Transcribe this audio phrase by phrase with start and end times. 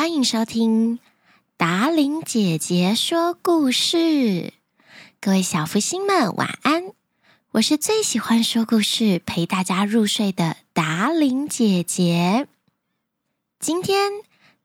[0.00, 0.98] 欢迎收听
[1.58, 4.54] 达伶姐姐说故事。
[5.20, 6.94] 各位小福星们，晚安！
[7.50, 12.48] 我是最喜欢说故事、陪大家入睡的达伶姐姐。
[13.58, 14.10] 今天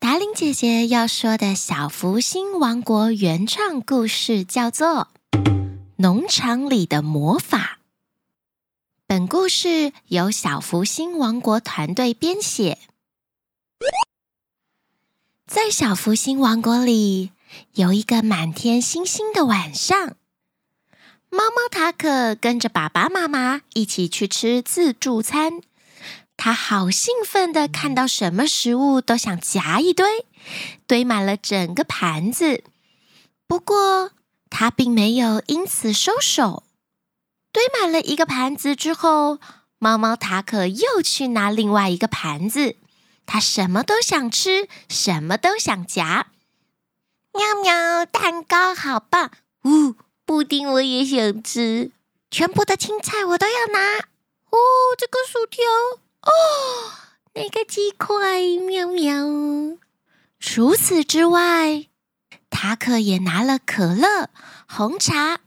[0.00, 5.06] 达伶姐姐要说的小福星王国原创故事叫做
[5.94, 7.78] 《农场里的魔法》。
[9.06, 12.78] 本故事由小福星王国团队编写。
[15.50, 17.32] 在小福星王国里，
[17.72, 20.14] 有一个满天星星的晚上，
[21.28, 25.60] 猫猫塔可跟着爸爸妈妈一起去吃自助餐。
[26.36, 30.24] 他好兴奋的看到什么食物都想夹一堆，
[30.86, 32.62] 堆满了整个盘子。
[33.48, 34.12] 不过
[34.50, 36.62] 他并没有因此收手。
[37.50, 39.40] 堆满了一个盘子之后，
[39.80, 42.76] 猫猫塔可又去拿另外一个盘子。
[43.32, 46.26] 他什么都想吃，什么都想夹。
[47.32, 49.30] 喵喵，蛋糕好棒！
[49.62, 51.92] 呜，布丁我也想吃。
[52.28, 53.98] 全部的青菜我都要拿。
[53.98, 54.58] 哦，
[54.98, 55.62] 这个薯条，
[56.22, 56.32] 哦，
[57.34, 59.78] 那个鸡块，喵喵。
[60.40, 61.86] 除此之外，
[62.50, 64.28] 塔可也拿了可乐、
[64.68, 65.38] 红茶、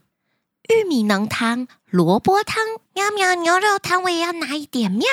[0.70, 2.64] 玉米浓汤、萝卜汤。
[2.94, 4.90] 喵喵，牛肉汤我也要拿一点。
[4.90, 5.06] 喵。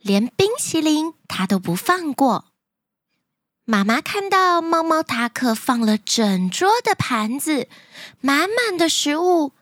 [0.00, 2.46] 连冰淇淋他都不放过。
[3.64, 7.68] 妈妈看到猫猫塔可放了整桌的盘子，
[8.20, 9.52] 满满的食物，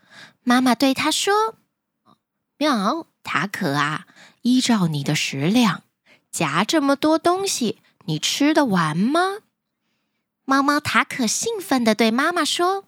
[0.45, 1.57] 妈妈对他说
[2.57, 4.07] ：“喵，塔可啊，
[4.43, 5.83] 依照你的食量，
[6.31, 9.39] 夹这么多东西，你吃得完吗？”
[10.47, 12.85] 猫猫塔可兴奋地对妈妈说：“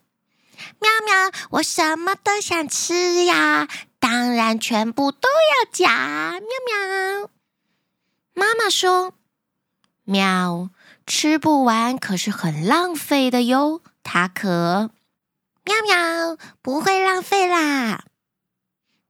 [0.79, 3.67] 喵喵，我什么都想吃呀，
[3.99, 6.41] 当然全部都要夹。”喵
[7.21, 7.31] 喵。
[8.39, 9.15] 妈妈说
[10.07, 10.71] ：“喵，
[11.05, 14.91] 吃不完可是很浪费的哟。”塔可，
[15.65, 18.05] 喵喵，不会浪费啦。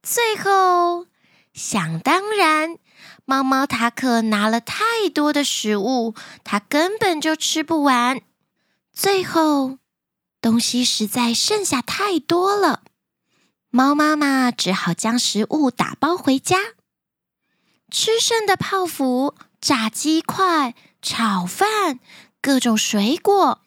[0.02, 1.06] 最后，
[1.52, 2.78] 想当然，
[3.26, 8.22] 猫猫塔可拿了太多的食物，它根本就吃不完。
[8.90, 9.76] 最后，
[10.40, 12.82] 东西实在剩下太多了，
[13.68, 16.56] 猫妈妈只好将食物打包回家。
[17.90, 21.98] 吃剩的泡芙、炸鸡块、炒饭、
[22.42, 23.60] 各种水果，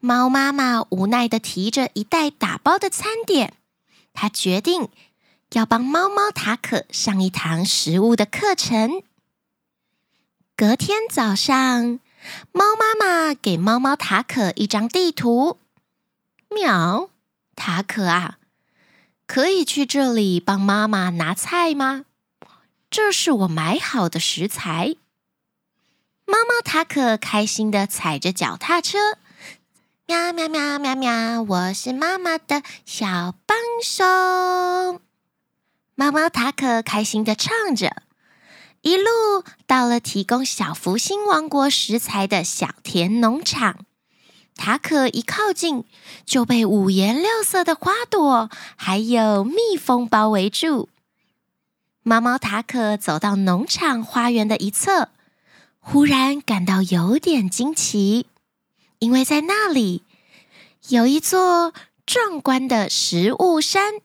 [0.00, 3.54] 猫妈妈无奈的提着一袋打包的餐点。
[4.12, 4.88] 她决定
[5.52, 9.02] 要帮猫猫塔可上一堂食物的课程。
[10.56, 12.00] 隔天早上，
[12.50, 15.60] 猫妈妈给猫猫塔可一张地图。
[16.50, 17.10] 喵，
[17.54, 18.38] 塔可啊，
[19.28, 22.06] 可以去这里帮妈妈拿菜吗？
[22.90, 24.96] 这是我买好的食材。
[26.24, 28.98] 猫猫塔可开心的踩着脚踏车，
[30.06, 31.42] 喵喵喵喵喵！
[31.42, 35.02] 我是妈妈的小帮手。
[35.94, 38.02] 猫猫塔可开心的唱着，
[38.80, 39.10] 一路
[39.66, 43.84] 到了提供小福星王国食材的小田农场。
[44.54, 45.84] 塔可一靠近，
[46.24, 50.88] 就被五颜六色的花朵还有蜜蜂包围住。
[52.08, 55.10] 猫猫塔可走到农场花园的一侧，
[55.78, 58.28] 忽然感到有点惊奇，
[58.98, 60.04] 因为在那里
[60.88, 61.74] 有一座
[62.06, 64.00] 壮观的食物山。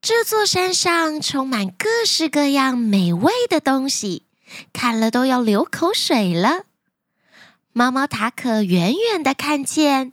[0.00, 4.22] 这座山上充满各式各样美味的东西，
[4.72, 6.66] 看了都要流口水了。
[7.72, 10.12] 猫猫塔可远远的看见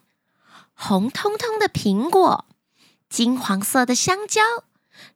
[0.73, 2.45] 红彤彤的苹果、
[3.07, 4.41] 金黄色的香蕉、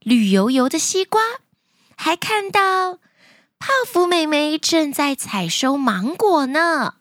[0.02, 1.20] 绿油油的西瓜。
[1.98, 3.00] 还看到
[3.60, 6.94] 泡芙妹妹正在采收芒果呢。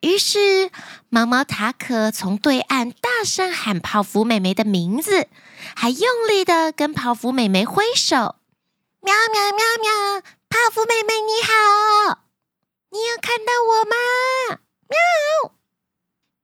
[0.00, 0.70] 于是，
[1.08, 5.28] 毛毛塔可从对岸大声喊泡芙妹妹的名字，
[5.76, 8.36] 还用力的跟泡芙妹妹挥手
[9.00, 10.20] ：“喵喵喵喵，
[10.50, 12.18] 泡芙妹妹你好，
[12.90, 15.54] 你有看到我吗？”喵。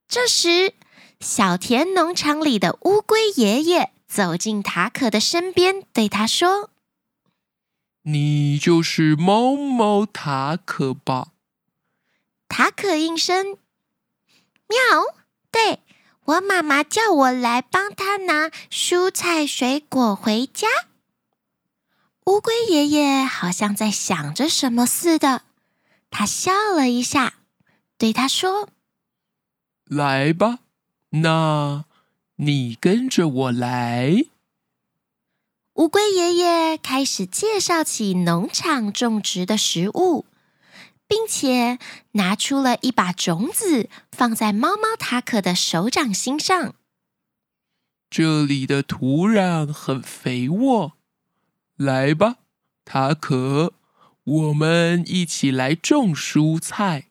[0.07, 0.73] 这时，
[1.19, 6.70] 小田农场里的乌龟爷爷走进塔可的身边，对他说。
[8.03, 11.27] 你就是猫猫塔可吧？
[12.47, 13.57] 塔可应声
[14.67, 14.77] ：“喵，
[15.51, 15.79] 对，
[16.25, 20.67] 我妈妈叫我来帮她拿蔬菜水果回家。”
[22.25, 25.43] 乌龟爷爷好像在想着什么似的，
[26.09, 27.35] 他笑了一下，
[27.97, 28.69] 对他说
[29.85, 30.59] ：“来吧，
[31.09, 31.85] 那
[32.37, 34.25] 你跟着我来。”
[35.81, 40.27] 乌龟爷爷开始介绍起农场种植的食物，
[41.07, 41.79] 并且
[42.11, 46.75] 拿出了一把种子，放在猫猫塔可的手掌心上。
[48.11, 50.91] 这里的土壤很肥沃，
[51.77, 52.35] 来吧，
[52.85, 53.73] 塔可，
[54.23, 57.05] 我们一起来种蔬菜。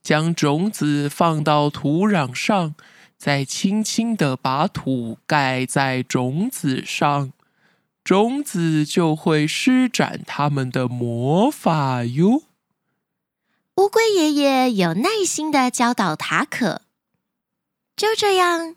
[0.00, 2.76] 将种子放到土壤上，
[3.16, 7.32] 再轻轻地把土盖在种子上，
[8.08, 12.44] 种子就会施展他们的魔法哟。
[13.76, 16.80] 乌龟爷爷有耐心的教导塔可。
[17.94, 18.76] 就这样。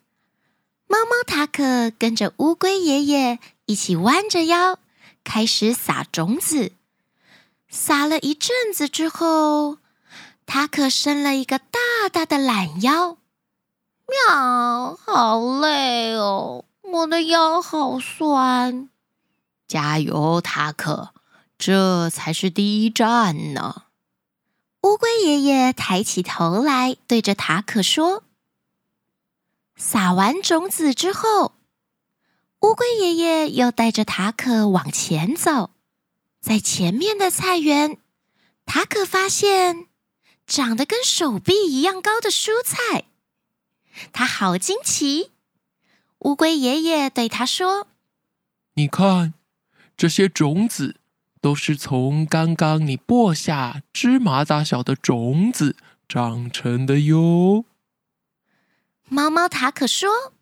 [0.85, 4.79] 猫猫塔可跟着乌龟爷爷一起弯着腰，
[5.23, 6.73] 开始撒种子。
[7.69, 9.77] 撒了一阵子之后，
[10.45, 11.79] 塔可伸了一个大
[12.11, 13.15] 大的懒腰。
[14.27, 18.89] 喵，好累哦，我的腰好酸。
[19.71, 21.13] 加油，塔可，
[21.57, 23.83] 这才是第一站呢。
[24.81, 28.25] 乌龟爷爷抬起头来，对着塔可说。
[29.77, 31.53] 撒完种子之后，
[32.59, 35.69] 乌龟爷爷又带着塔可往前走。
[36.41, 37.97] 在前面的菜园，
[38.65, 39.87] 塔可发现
[40.45, 43.05] 长得跟手臂一样高的蔬菜，
[44.11, 45.31] 他好惊奇。
[46.19, 47.87] 乌龟爷爷对他说
[48.75, 49.33] ：“你看，
[50.01, 50.95] 这些种子
[51.41, 55.75] 都是从刚刚你播下芝麻大小的种子
[56.09, 57.65] 长成的哟。”
[59.07, 60.33] 猫猫塔可说：“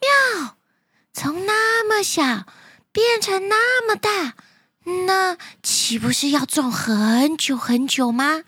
[0.00, 0.58] 喵，
[1.12, 2.46] 从那么小
[2.92, 4.36] 变成那么大，
[5.08, 8.44] 那岂不是要种很久很久吗？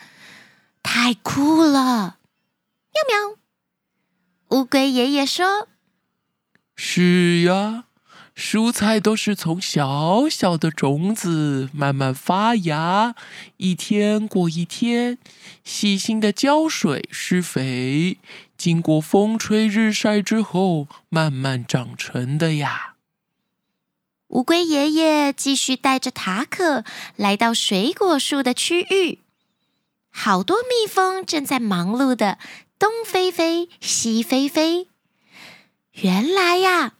[0.80, 2.18] 太酷了！”
[2.94, 3.36] 喵喵，
[4.50, 5.66] 乌龟爷爷说
[6.76, 7.86] ：“是呀。”
[8.36, 13.14] 蔬菜都是从小小的种子慢慢发芽，
[13.58, 15.18] 一天过一天，
[15.62, 18.18] 细心的浇水施肥，
[18.58, 22.94] 经过风吹日晒之后，慢慢长成的呀。
[24.28, 26.82] 乌龟爷爷继续带着塔可
[27.14, 29.20] 来到水果树的区域，
[30.10, 32.38] 好多蜜蜂正在忙碌的
[32.80, 34.88] 东飞飞，西飞飞。
[35.92, 36.94] 原来呀。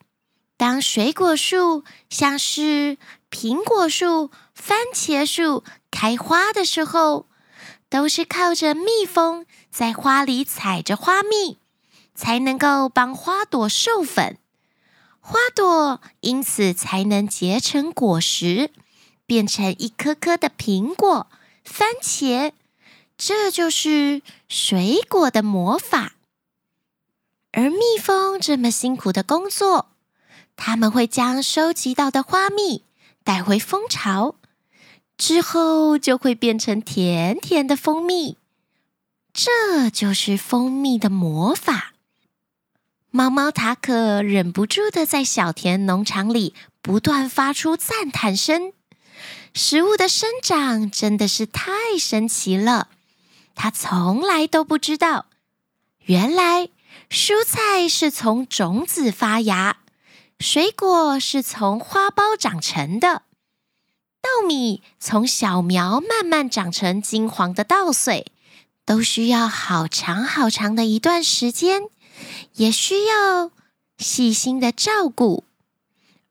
[0.56, 2.97] 当水果树像是
[3.31, 7.27] 苹果树、番茄树开花的时候，
[7.89, 11.59] 都是靠着蜜蜂在花里采着花蜜，
[12.15, 14.39] 才能够帮花朵授粉，
[15.21, 18.71] 花朵因此才能结成果实，
[19.27, 21.27] 变成一颗颗的苹果、
[21.65, 22.53] 番茄。
[23.17, 26.15] 这就是水果的魔法。
[27.53, 29.94] 而蜜蜂这么辛苦的工作。
[30.56, 32.85] 他们会将收集到的花蜜
[33.23, 34.37] 带回蜂巢，
[35.17, 38.39] 之后就会变成甜甜的蜂蜜。
[39.33, 41.93] 这就是蜂蜜的魔法。
[43.11, 48.73] 猫猫塔可忍不住的在小田农场里不断发出赞叹声。
[49.55, 52.89] 食物的生长真的是太神奇了，
[53.55, 55.27] 他从来都不知道，
[56.06, 56.69] 原来
[57.09, 59.79] 蔬菜是从种子发芽。
[60.38, 63.22] 水果是从花苞长成的，
[64.20, 68.32] 稻米从小苗慢慢长成金黄的稻穗，
[68.84, 71.82] 都需要好长好长的一段时间，
[72.55, 73.50] 也需要
[73.96, 75.44] 细心的照顾。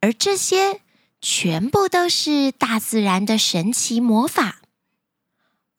[0.02, 0.82] 而这些
[1.22, 4.60] 全部都是大自然的神奇魔法。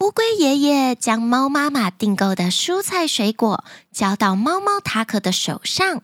[0.00, 6.02] 乌龟爷爷将猫妈妈订购的蔬菜水果交到猫猫塔可的手上。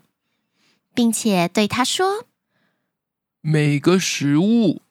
[0.94, 2.26] 并且对他说
[3.40, 4.82] ：“每个食物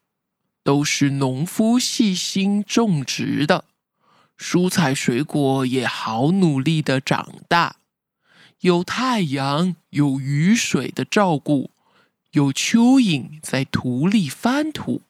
[0.64, 3.66] 都是农夫细心种植的，
[4.38, 7.78] 蔬菜水果也好努力的长大，
[8.62, 11.72] 有太阳、有雨水的照顾，
[12.32, 15.02] 有蚯蚓在土里翻土，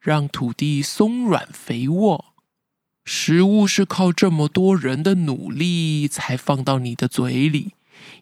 [0.00, 2.24] 让土地松软肥沃。
[3.04, 7.72] 食物是靠这么多人的努力才放到你的嘴里。”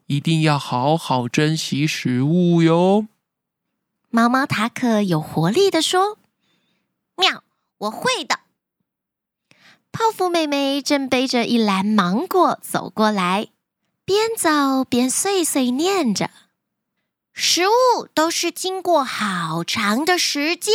[0.06, 3.06] 一定要好好珍惜食物哟！
[4.11, 6.18] 猫猫塔可有活力地说
[7.16, 7.42] ：“喵，
[7.78, 8.40] 我会的。”
[9.92, 13.49] 泡芙妹妹正背着一篮芒果走过来，
[14.04, 16.30] 边走边碎碎念着
[17.33, 20.75] ：“食物都是经过好长的时间，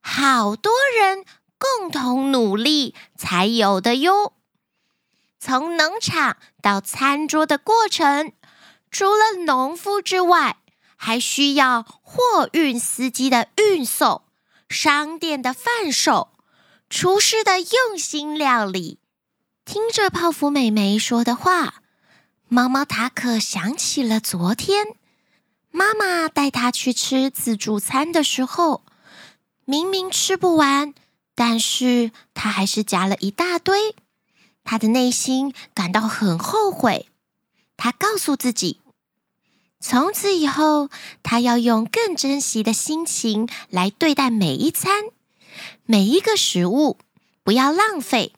[0.00, 1.24] 好多人
[1.56, 4.32] 共同努力才有的哟。
[5.38, 8.32] 从农场到餐桌的过程。”
[8.90, 10.56] 除了农夫之外，
[10.96, 14.22] 还需要货运司机的运送、
[14.70, 16.30] 商店的贩售、
[16.88, 18.98] 厨师的用心料理。
[19.66, 21.82] 听着泡芙妹妹说的话，
[22.48, 24.96] 猫猫塔可想起了昨天
[25.70, 28.86] 妈妈带他去吃自助餐的时候，
[29.66, 30.94] 明明吃不完，
[31.34, 33.94] 但是他还是夹了一大堆。
[34.70, 37.08] 他的内心感到很后悔。
[37.78, 38.82] 他告诉自己，
[39.80, 40.90] 从此以后，
[41.22, 45.04] 他要用更珍惜的心情来对待每一餐，
[45.86, 46.98] 每一个食物，
[47.42, 48.34] 不要浪费。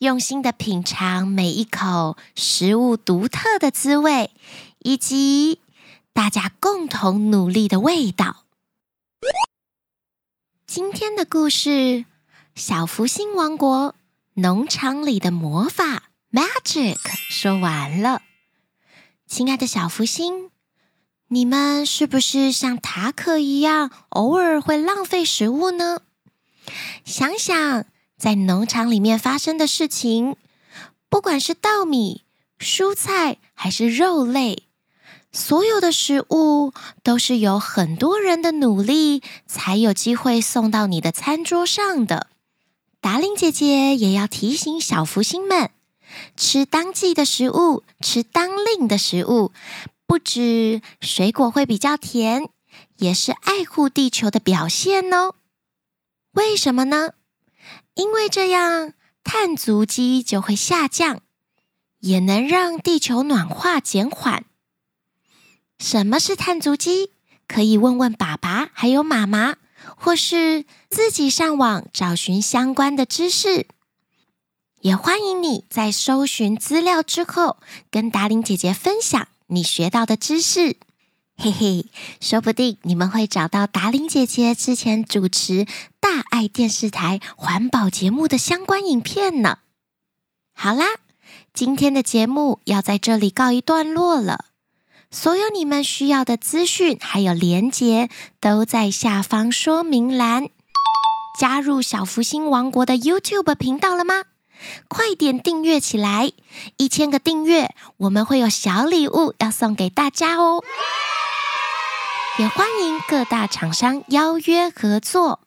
[0.00, 4.30] 用心的品尝每一口食物独特的滋味，
[4.80, 5.60] 以及
[6.12, 8.44] 大家共同努力的味道。
[10.66, 11.70] 今天的故事
[12.54, 13.94] 《小福星王国
[14.40, 15.84] 农场里的魔法》
[16.32, 16.96] （Magic）
[17.28, 18.22] 说完了。
[19.26, 20.50] 亲爱的小福星，
[21.28, 26.00] 你们是不是像塔可一样，偶尔会浪费食物呢？
[27.04, 27.84] 想想。
[28.16, 30.36] 在农场里面发生的事情，
[31.08, 32.24] 不管是稻米、
[32.58, 34.64] 蔬菜还是肉类，
[35.32, 42.26] 所有的食物都是有很多人的努力才有机会送到你的餐桌上的。
[43.00, 45.70] 达令姐姐也要提醒小福星们：
[46.36, 49.52] 吃当季的食物，吃当令的食物，
[50.06, 52.50] 不止水果会比较甜，
[52.96, 55.34] 也是爱护地球的表现哦。
[56.32, 57.12] 为什么呢？
[57.94, 58.92] 因为这样，
[59.24, 61.20] 碳足迹就会下降，
[62.00, 64.44] 也能让地球暖化减缓。
[65.78, 67.12] 什么是碳足迹？
[67.48, 69.56] 可以问问爸爸还有妈妈，
[70.02, 73.66] 或是自己上网找寻相关的知识。
[74.80, 77.58] 也欢迎你在搜寻资料之后，
[77.90, 80.78] 跟达伶姐姐分享你学到的知识。
[81.36, 81.86] 嘿嘿，
[82.18, 85.66] 说不定你们会找到达伶姐姐之前主持
[86.00, 89.58] 大爱电视台环保节目的相关影片呢。
[90.54, 90.86] 好啦，
[91.52, 94.46] 今天的节目要在这里告一段落了。
[95.12, 100.48] 所有你们需要的资讯还有连结都在下方说明栏。
[101.38, 104.22] 加入小福星王国的 YouTube 频道了吗？
[104.88, 106.30] 快点订阅起来！
[106.76, 110.62] 一千个订阅，我们会有小礼物要送给大家哦。
[112.38, 115.40] 也欢迎各大厂商邀约合作，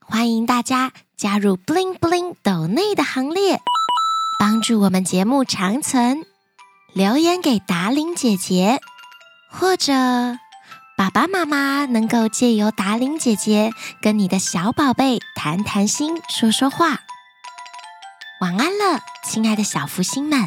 [0.00, 3.60] 欢迎大家加入 Bling Bling 斗内的行列，
[4.38, 6.26] 帮助我们节目长存。
[6.92, 8.80] 留言给达伶姐姐，
[9.50, 9.92] 或者
[10.96, 17.00] 爸爸妈妈能够借由达伶姐姐跟你的小宝贝谈谈心，说说话。
[18.40, 20.44] 晚安了，亲爱的小福星们。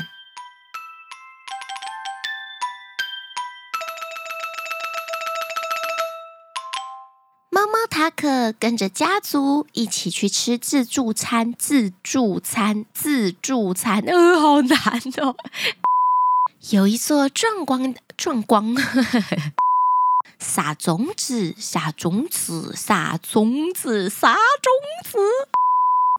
[7.90, 14.80] 塔可跟着家族一起去吃自助餐，自助餐，自助餐，呃，好难
[15.18, 15.36] 哦。
[16.70, 18.64] 有一座壮观壮观，
[20.38, 24.72] 撒种子，撒种子，撒种子，撒种
[25.04, 25.18] 子。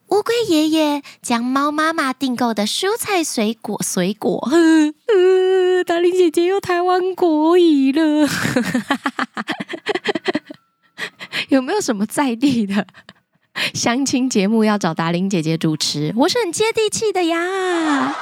[0.08, 8.28] 乌龟爷爷将猫妈妈订购的蔬菜、水果、水果，呃，呃，达玲姐姐又台湾国语了。
[11.50, 12.88] 有没有什么在地的
[13.72, 16.12] 相亲节目要找达玲姐姐主持？
[16.16, 18.16] 我是很接地气的呀。